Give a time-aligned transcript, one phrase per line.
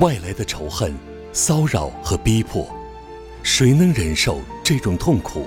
[0.00, 0.94] 外来的仇恨、
[1.32, 2.68] 骚扰和逼迫，
[3.42, 5.46] 谁能忍受这种痛苦？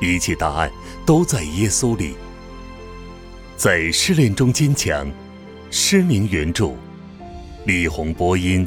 [0.00, 0.70] 一切答案
[1.04, 2.14] 都在耶稣里。
[3.54, 5.06] 在失恋中坚强，
[5.70, 6.72] 失明原著，
[7.66, 8.66] 李红播音，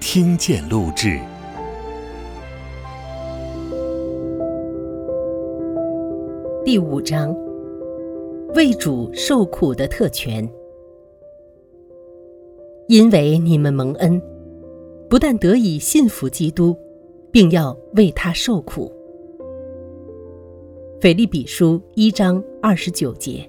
[0.00, 1.20] 听见录制。
[6.64, 7.36] 第五章，
[8.54, 10.50] 为主受苦的特权。
[12.86, 14.20] 因为你们蒙恩，
[15.08, 16.76] 不但得以信服基督，
[17.30, 18.92] 并要为他受苦。
[21.00, 23.48] 腓立比书一章二十九节。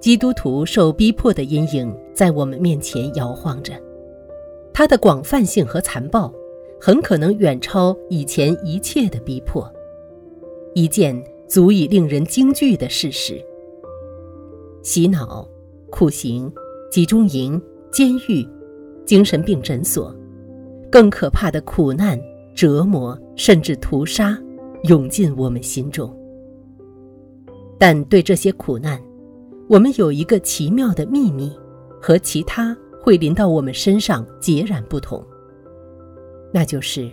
[0.00, 3.72] 基督徒受逼迫的阴影在我们面前摇晃着，
[4.72, 6.32] 它的广泛性和残暴，
[6.80, 9.68] 很可能远超以前一切的逼迫，
[10.74, 13.40] 一件足以令人惊惧的事实。
[14.86, 15.44] 洗脑、
[15.90, 16.48] 酷刑、
[16.92, 18.48] 集中营、监狱、
[19.04, 20.14] 精神病诊所，
[20.92, 22.16] 更可怕的苦难、
[22.54, 24.38] 折磨，甚至屠杀，
[24.84, 26.16] 涌进我们心中。
[27.76, 29.02] 但对这些苦难，
[29.68, 31.50] 我们有一个奇妙的秘密，
[32.00, 35.20] 和其他会临到我们身上截然不同。
[36.54, 37.10] 那就是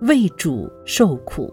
[0.00, 1.52] 为主受苦。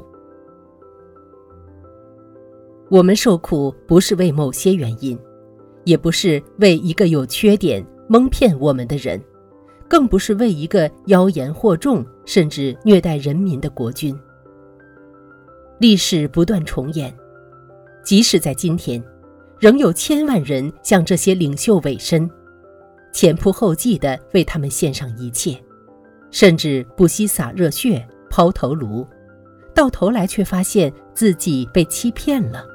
[2.89, 5.19] 我们受苦不是为某些原因，
[5.89, 9.19] 也不是为一个有缺点蒙骗我们的人，
[9.87, 14.15] 更不是为一个妖言惑众甚至虐待人民的国君。
[15.79, 17.11] 历史不断重演，
[18.03, 19.03] 即使在今天。
[19.59, 22.29] 仍有千万人向这些领袖委身，
[23.11, 25.53] 前仆后继地为他们献上一切，
[26.31, 29.05] 甚至不惜洒热血、抛头颅，
[29.75, 32.65] 到头来却发现自己被欺骗了。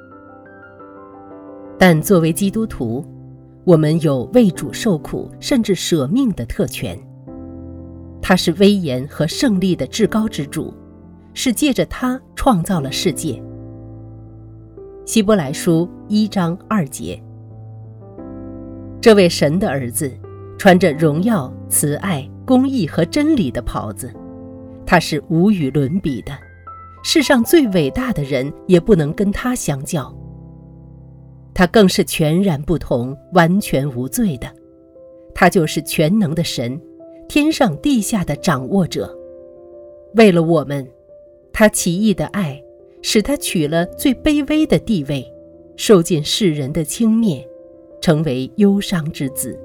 [1.78, 3.04] 但作为基督徒，
[3.64, 6.98] 我们有为主受苦甚至舍命的特权。
[8.22, 10.72] 他是威严和胜利的至高之主，
[11.34, 13.42] 是借着他创造了世界。
[15.04, 17.22] 希伯来书一章二节，
[19.00, 20.10] 这位神的儿子
[20.56, 24.10] 穿着荣耀、慈爱、公义和真理的袍子，
[24.86, 26.32] 他是无与伦比的，
[27.02, 30.10] 世上最伟大的人也不能跟他相较。
[31.54, 34.46] 他更是全然不同、完全无罪的，
[35.34, 36.80] 他就是全能的神，
[37.28, 39.16] 天上地下的掌握者。
[40.16, 40.86] 为了我们，
[41.52, 42.60] 他奇异的爱。
[43.06, 45.30] 使他取了最卑微的地位，
[45.76, 47.46] 受尽世人的轻蔑，
[48.00, 49.60] 成为忧伤之子，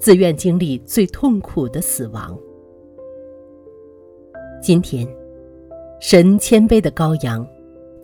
[0.00, 2.36] 自愿经历最痛苦的死亡。
[4.60, 5.06] 今天，
[6.00, 7.46] 神谦卑的羔羊，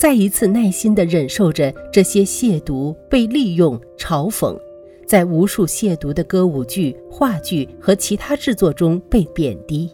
[0.03, 4.59] 再一次耐心地忍受着这些亵渎、被利用、嘲讽，
[5.07, 9.89] 在无数亵渎的歌舞剧、话剧和其他制作中被贬低。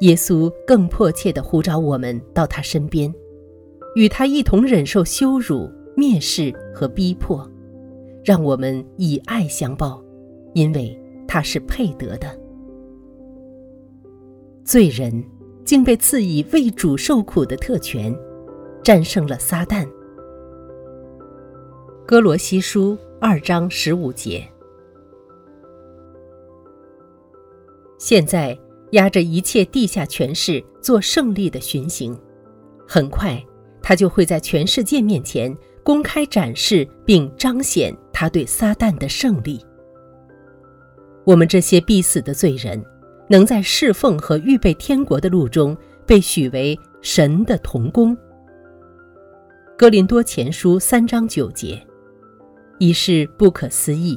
[0.00, 3.10] 耶稣更迫切地呼召我们到他身边，
[3.94, 5.66] 与他一同忍受羞辱、
[5.96, 7.50] 蔑视和逼迫，
[8.22, 10.04] 让我们以爱相报，
[10.52, 10.94] 因为
[11.26, 12.38] 他是配得的。
[14.62, 15.24] 罪人
[15.64, 18.14] 竟被赐以为主受苦的特权，
[18.84, 19.84] 战胜了撒旦。
[22.06, 24.46] 哥罗西书二章十五节。
[27.98, 28.56] 现在。
[28.90, 32.16] 压着一切地下权势做胜利的巡行，
[32.86, 33.42] 很快
[33.82, 35.52] 他就会在全世界面前
[35.82, 39.60] 公开展示并彰显他对撒旦的胜利。
[41.24, 42.80] 我们这些必死的罪人，
[43.28, 48.16] 能在侍奉和预备天国的路中被许为神的同工。
[49.76, 51.84] 哥林多前书三章九节，
[52.78, 54.16] 已是不可思议，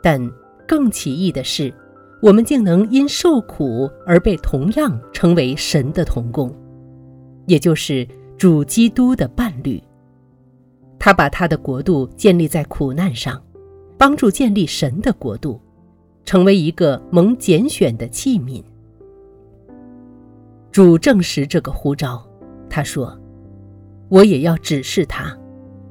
[0.00, 0.30] 但
[0.66, 1.74] 更奇异的是。
[2.22, 6.54] 我们竟能因受苦而被同样称为神的同工，
[7.46, 9.82] 也就是主基督的伴侣。
[10.98, 13.42] 他把他的国度建立在苦难上，
[13.96, 15.58] 帮助建立神的国度，
[16.26, 18.62] 成为一个蒙拣选的器皿。
[20.70, 22.22] 主证实这个呼召，
[22.68, 23.18] 他说
[24.10, 25.34] ：“我也要指示他，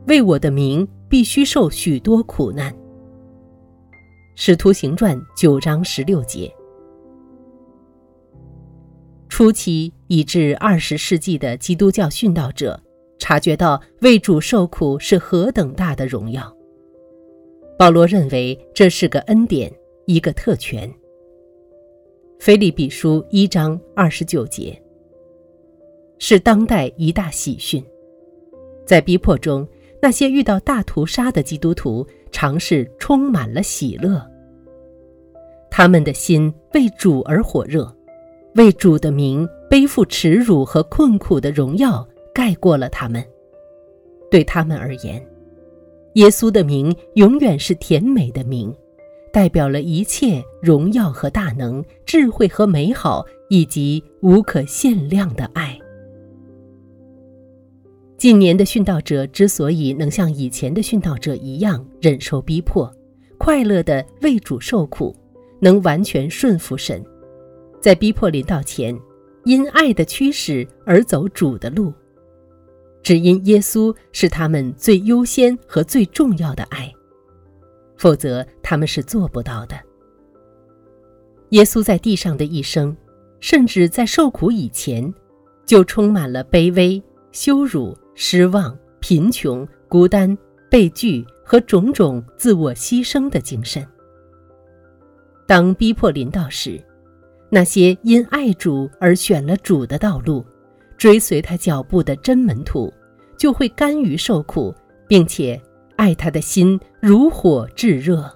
[0.08, 2.72] 为我的名必须受许多苦难。”
[4.36, 6.54] 《使徒行传》九章十六节。
[9.30, 12.78] 初期以至二十世纪的基督教殉道者，
[13.20, 16.54] 察觉到为主受苦是何等大的荣耀。
[17.78, 19.72] 保罗认为这是个恩典，
[20.06, 20.90] 一个特权。
[22.38, 24.82] 《腓立比书》一章二十九节，
[26.18, 27.82] 是当代一大喜讯。
[28.90, 29.68] 在逼迫中，
[30.02, 34.20] 那些遇到大屠杀的基督徒常是充满了喜乐。
[35.70, 37.96] 他们的心为主而火热，
[38.56, 42.04] 为主的名背负耻辱和困苦的荣耀
[42.34, 43.24] 盖过了他们。
[44.32, 45.24] 对他们而言，
[46.14, 48.76] 耶稣的名永远是甜美的名，
[49.32, 55.80] 代表了一切荣耀和大能、智慧和美好，以及无可限量的爱。
[58.20, 62.94] 近年的殉道者之所以能像以前的殉道者一样忍受逼迫，
[63.38, 65.16] 快乐的为主受苦，
[65.62, 67.02] 能完全顺服神，
[67.80, 68.94] 在逼迫临到前，
[69.46, 71.94] 因爱的驱使而走主的路，
[73.02, 76.94] 只因耶稣是他们最优先和最重要的爱，
[77.96, 79.80] 否则他们是做不到的。
[81.52, 82.94] 耶稣在地上的一生，
[83.40, 85.14] 甚至在受苦以前，
[85.66, 87.02] 就充满了卑微、
[87.32, 87.98] 羞辱。
[88.22, 90.38] 失望、贫穷、孤单、
[90.70, 93.88] 被拒和种种自我牺牲的精神。
[95.48, 96.84] 当逼迫临到时，
[97.50, 100.46] 那些因爱主而选了主的道路、
[100.98, 102.94] 追随他脚步的真门徒，
[103.38, 104.76] 就会甘于受苦，
[105.08, 105.60] 并且
[105.96, 108.30] 爱他的心如火炙热。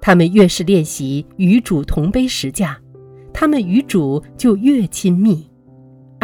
[0.00, 2.76] 他们越是练习与主同悲十架，
[3.32, 5.48] 他们与主就越亲密。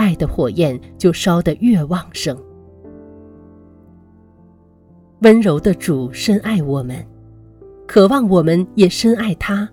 [0.00, 2.34] 爱的火焰就烧得越旺盛。
[5.20, 7.06] 温柔的主深爱我们，
[7.86, 9.68] 渴望我们也深爱他。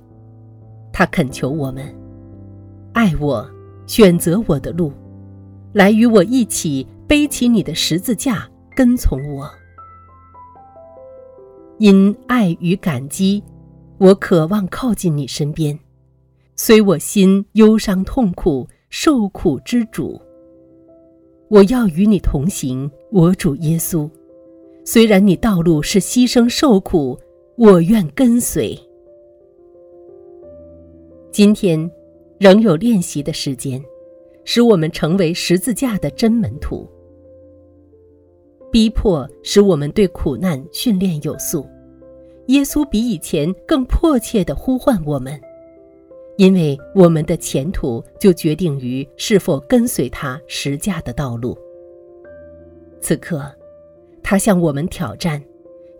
[0.92, 1.96] 他恳求我们
[2.92, 3.50] 爱我，
[3.86, 4.92] 选择我的路，
[5.72, 9.50] 来与我一起背起你的十字架，跟从我。
[11.78, 13.42] 因爱与感激，
[13.98, 15.80] 我渴望靠近你身边，
[16.58, 18.68] 虽我心忧伤痛苦。
[18.90, 20.20] 受苦之主，
[21.50, 24.10] 我要与你同行，我主耶稣。
[24.86, 27.20] 虽然你道路是牺牲受苦，
[27.58, 28.78] 我愿跟随。
[31.32, 31.92] 今天
[32.40, 33.84] 仍有练习的时间，
[34.46, 36.90] 使我们成为十字架的真门徒。
[38.72, 41.68] 逼迫使我们对苦难训练有素，
[42.48, 45.40] 耶稣比以前更迫切地呼唤我们。
[46.38, 51.58] 因为我们的前途就决定于是否跟随他实价的道路。
[53.02, 53.44] 此刻，
[54.22, 55.44] 他向我们挑战，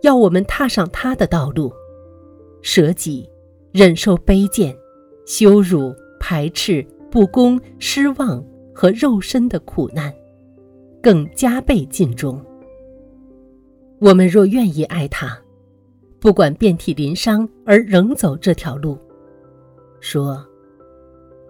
[0.02, 1.72] 要我们踏上他的道路，
[2.62, 3.28] 舍己，
[3.72, 4.76] 忍受卑贱、
[5.26, 10.14] 羞辱、排斥、不公、失望和肉身的苦难，
[11.02, 12.40] 更加倍尽忠。
[13.98, 15.36] 我们若愿意爱他，
[16.20, 18.96] 不管遍体鳞伤而仍走这条路。
[20.00, 20.46] 说：“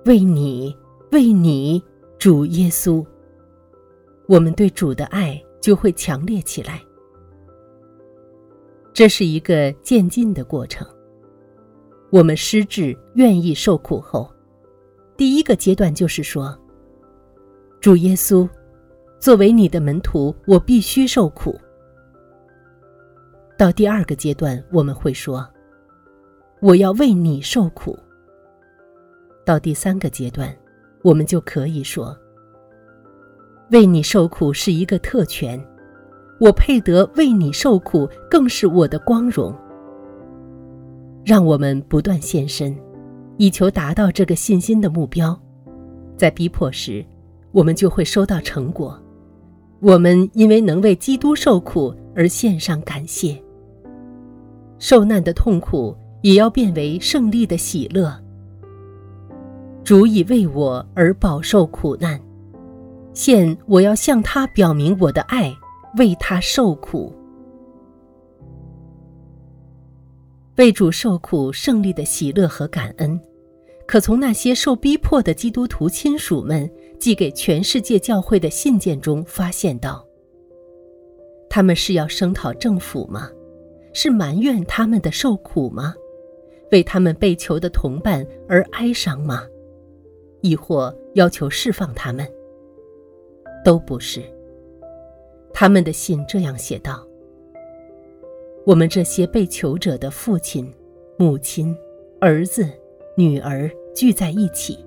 [0.06, 0.76] 为你，
[1.12, 1.82] 为你，
[2.18, 3.04] 主耶稣。”
[4.26, 6.82] 我们对主的爱就会强烈起来。
[8.92, 10.86] 这是一个渐进的过程。
[12.10, 14.30] 我们失志、愿意受苦后，
[15.16, 16.58] 第一个阶段就是说
[17.80, 18.48] ：“主耶稣，
[19.18, 21.58] 作为你的门徒，我必须受苦。”
[23.58, 25.46] 到第二个阶段，我们会说
[26.60, 27.98] ：“我要为你受苦。”
[29.48, 30.54] 到第三个阶段，
[31.02, 32.14] 我们就可以说
[33.72, 35.58] ：“为你受苦是一个特权，
[36.38, 39.56] 我配得为你受苦，更是我的光荣。”
[41.24, 42.76] 让我们不断献身，
[43.38, 45.34] 以求达到这个信心的目标。
[46.14, 47.02] 在逼迫时，
[47.50, 49.02] 我们就会收到成果。
[49.80, 53.42] 我们因为能为基督受苦而献上感谢，
[54.78, 58.14] 受难的痛苦也要变为胜利的喜乐。
[59.88, 62.20] 主已为我而饱受苦难，
[63.14, 65.50] 现我要向他表明我的爱，
[65.96, 67.10] 为他受苦。
[70.56, 73.18] 为主受苦胜利的喜乐和感恩，
[73.86, 80.04] 可从那些受逼迫的基督徒亲属们寄给全世界教会的信件中发现到。
[81.48, 83.30] 他们是要声讨政府吗？
[83.94, 85.94] 是埋怨他们的受苦吗？
[86.72, 89.44] 为他们被囚的同伴而哀伤吗？
[90.40, 92.26] 亦或要求释放他们，
[93.64, 94.22] 都不是。
[95.52, 97.04] 他们的信这样写道
[98.64, 100.72] ：“我们这些被囚者的父亲、
[101.16, 101.76] 母亲、
[102.20, 102.64] 儿子、
[103.16, 104.78] 女儿聚在一起，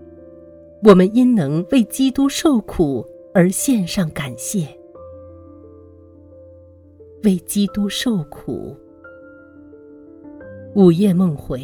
[0.84, 4.66] 我们因能为基督受苦而献上感谢。
[7.24, 8.76] 为基督受苦，
[10.76, 11.62] 午夜梦回，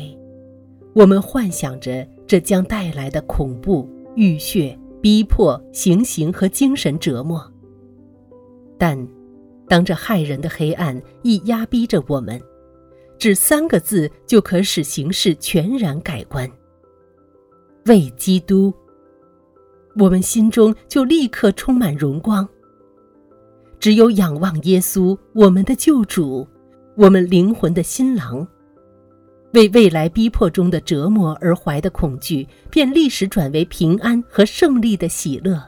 [0.93, 7.41] 我们幻想着。”这将带来的恐怖、浴血、逼迫、行刑和精神折磨。
[8.77, 9.07] 但，
[9.67, 12.39] 当这骇人的黑暗一压逼着我们，
[13.17, 16.49] 只三个字就可使形势全然改观。
[17.85, 18.73] 为基督，
[19.97, 22.47] 我们心中就立刻充满荣光。
[23.79, 26.47] 只有仰望耶稣，我们的救主，
[26.97, 28.45] 我们灵魂的新郎，
[29.53, 35.61] 为未来逼迫中的折磨而怀的恐惧，便立时转为平安和胜利的喜乐。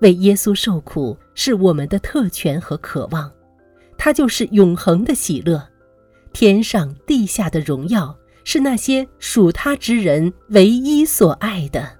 [0.00, 3.32] 为耶稣受苦是我们的特权和渴望，
[3.96, 5.66] 他就是永恒的喜乐，
[6.32, 11.90] 天上地下的荣耀，是那些属他之人唯一所爱的。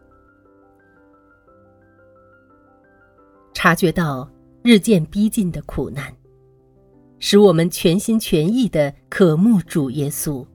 [3.53, 4.31] 察觉到。
[4.63, 6.13] 日渐逼近的苦难，
[7.19, 10.47] 使我们全心全意的渴慕主耶稣。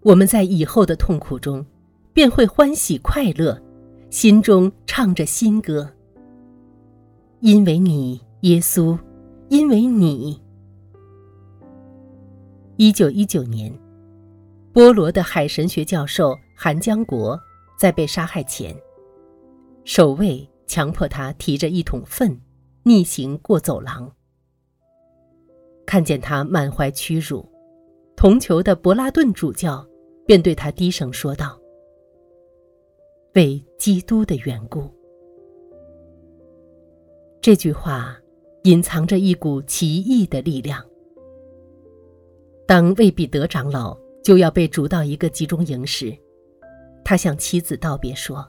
[0.00, 1.64] 我们在以后的痛苦中，
[2.12, 3.60] 便会欢喜快乐，
[4.10, 5.90] 心中唱着新歌。
[7.40, 8.98] 因为你，耶稣，
[9.48, 10.40] 因为你。
[12.76, 13.72] 一九一九年，
[14.72, 17.38] 波罗的海神学教授韩江国
[17.78, 18.74] 在被杀害前，
[19.84, 22.40] 守卫强迫他提着一桶粪。
[22.84, 24.10] 逆行过走廊，
[25.88, 27.42] 看见他满怀屈辱，
[28.14, 29.82] 同囚的柏拉顿主教
[30.26, 31.58] 便对他低声说道
[33.32, 34.86] ：“为基督的缘故。”
[37.40, 38.20] 这句话
[38.64, 40.84] 隐藏着一股奇异的力量。
[42.66, 46.14] 当魏彼得长老就要被逐到一个集中营时，
[47.02, 48.46] 他向妻子道别说：“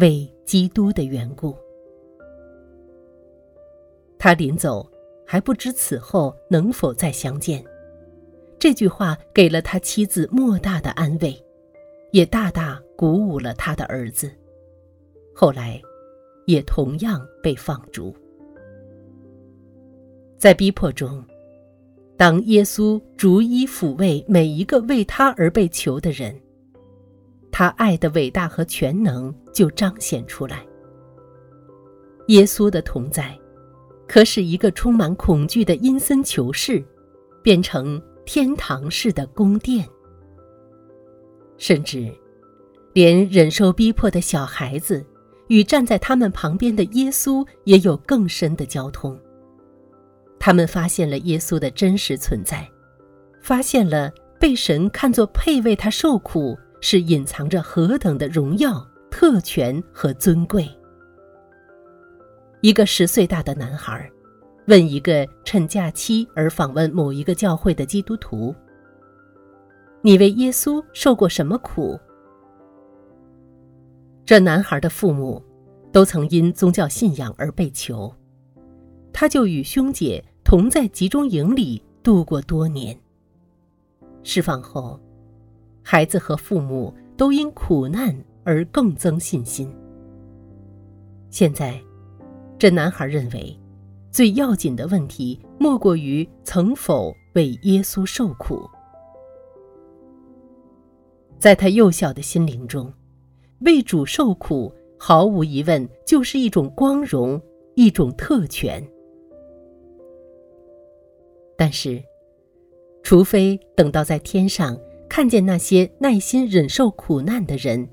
[0.00, 1.54] 为基督的缘故。”
[4.18, 4.90] 他临走，
[5.32, 7.64] 还不知此后能否再相见。
[8.58, 11.40] 这句话给了他妻子莫大的安慰，
[12.10, 14.28] 也大大鼓舞了他的儿子。
[15.32, 15.80] 后来，
[16.48, 18.12] 也同样被放逐。
[20.36, 21.24] 在逼迫中，
[22.16, 26.34] 当耶稣逐一抚慰每一个为他而被囚的人，
[27.52, 30.66] 他爱的伟大和全能就彰显出来。
[32.26, 33.39] 耶稣的同在。
[34.10, 36.84] 可使一个充满恐惧的阴森囚室，
[37.44, 39.88] 变成天堂式的宫殿。
[41.56, 42.12] 甚至，
[42.92, 45.06] 连忍受逼迫的小孩子
[45.46, 49.16] 与站在他们旁边的耶稣也有更深的交通。
[50.40, 52.68] 他们发现了耶稣的真实存在，
[53.40, 60.68] 发现了被神看作配为他受苦是隐藏着何等的荣耀、特权和尊贵。
[62.62, 64.10] 一个十岁大的男孩，
[64.66, 68.54] 问一个趁假期而访问某一个教会的基督徒
[70.02, 71.98] ：“你为耶稣受过什么苦？”
[74.26, 75.42] 这男孩的父母
[75.90, 78.14] 都曾因宗教信仰而被囚，
[79.10, 82.94] 他就与兄姐同在集中营里度过多年。
[84.22, 85.00] 释放后，
[85.82, 88.14] 孩子和父母都因苦难
[88.44, 89.74] 而更增信心。
[91.30, 91.82] 现在。
[92.60, 93.58] 这男孩认为，
[94.10, 98.68] 最要紧的问题莫过于曾否为耶稣受苦。
[101.38, 102.92] 在他幼小的心灵中，
[103.60, 107.40] 为主受苦毫无疑问就是一种光荣，
[107.76, 108.86] 一种特权。
[111.56, 111.98] 但是，
[113.02, 117.88] 除非等到在天上看见那些耐心忍受苦难的人，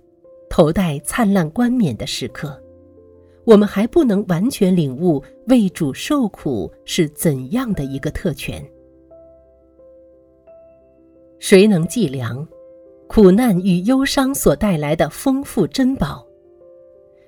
[0.49, 2.61] 头戴灿烂冠冕的时刻。
[3.47, 8.61] 我们还不能完全领悟为主受苦是怎样的一个特权。
[11.39, 12.45] 谁能计量
[13.07, 16.27] 苦难与忧伤所带来的丰富珍宝？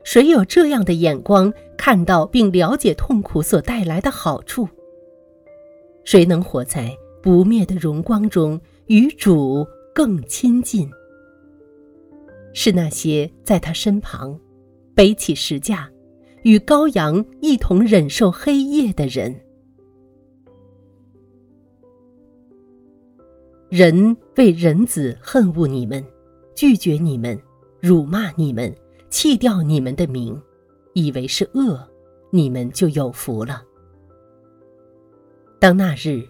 [0.04, 4.68] 谁有这样的眼光，看到并了解痛苦所带来的好处？
[6.04, 10.92] 谁能活在不灭的荣光中，与主更亲近？
[12.54, 14.38] 是那些在他身旁
[14.94, 15.90] 背起石架。
[16.43, 19.38] 与羔羊一同忍受黑夜的人，
[23.69, 26.03] 人为人子恨恶你们，
[26.55, 27.38] 拒绝你们，
[27.81, 28.74] 辱骂你们，
[29.10, 30.41] 弃掉你们的名，
[30.93, 31.86] 以为是恶，
[32.31, 33.62] 你们就有福了。
[35.60, 36.25] 当那日，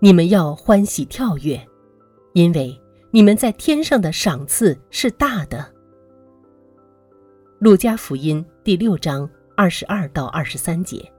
[0.00, 1.60] 你们要欢喜跳跃，
[2.32, 2.74] 因为
[3.10, 5.70] 你们在天上的赏赐是大的。
[7.58, 9.28] 路加福音第六章。
[9.56, 11.10] 二十二到二十三节，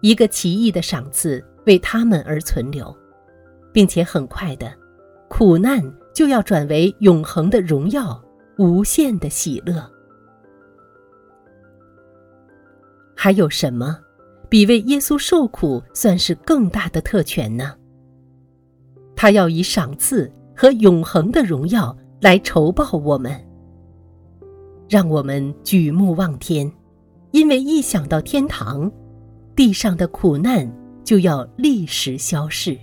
[0.00, 2.94] 一个奇异的赏赐为他们而存留，
[3.72, 4.72] 并且很快的，
[5.28, 5.82] 苦难
[6.14, 8.22] 就要转为永恒的荣耀、
[8.58, 9.88] 无限的喜乐。
[13.14, 13.98] 还有什么
[14.48, 17.74] 比为耶稣受苦算是更大的特权呢？
[19.16, 23.47] 他要以赏赐和永恒的荣耀来酬报我们。
[24.88, 26.70] 让我们举目望天，
[27.32, 28.90] 因为一想到天堂，
[29.54, 30.70] 地上的苦难
[31.04, 32.78] 就要立时消逝。